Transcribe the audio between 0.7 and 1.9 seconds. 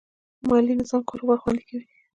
نظم کاروبار خوندي کوي.